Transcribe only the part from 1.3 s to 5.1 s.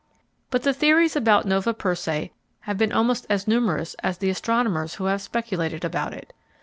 Nova Persei have been almost as numerous as the astronomers who